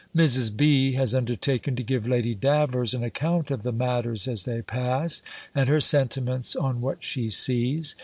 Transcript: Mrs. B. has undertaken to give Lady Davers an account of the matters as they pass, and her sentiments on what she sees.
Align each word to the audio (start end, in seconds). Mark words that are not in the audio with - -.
Mrs. 0.15 0.57
B. 0.57 0.93
has 0.93 1.13
undertaken 1.13 1.75
to 1.75 1.83
give 1.83 2.07
Lady 2.07 2.33
Davers 2.33 2.95
an 2.95 3.03
account 3.03 3.51
of 3.51 3.61
the 3.61 3.71
matters 3.71 4.27
as 4.27 4.45
they 4.45 4.63
pass, 4.63 5.21
and 5.53 5.69
her 5.69 5.79
sentiments 5.79 6.55
on 6.55 6.81
what 6.81 7.03
she 7.03 7.29
sees. 7.29 7.95